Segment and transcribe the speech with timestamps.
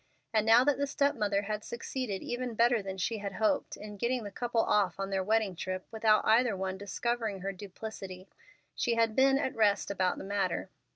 [0.33, 3.97] And now that the step mother had succeeded even better than she had hoped, in
[3.97, 8.27] getting the couple off on their wedding trip without either one discovering her duplicity,
[8.73, 10.71] she had been at rest about the matter.